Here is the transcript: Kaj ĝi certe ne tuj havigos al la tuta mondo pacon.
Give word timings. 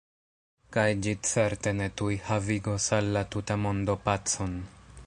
Kaj 0.77 0.85
ĝi 1.07 1.13
certe 1.31 1.75
ne 1.81 1.91
tuj 2.01 2.11
havigos 2.31 2.89
al 2.99 3.13
la 3.19 3.25
tuta 3.37 3.61
mondo 3.69 3.99
pacon. 4.09 4.63